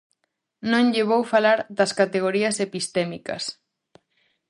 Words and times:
Non 0.71 0.83
lle 0.93 1.07
vou 1.11 1.23
falar 1.33 1.59
das 1.77 1.91
categorías 1.99 2.55
epistémicas. 2.67 3.43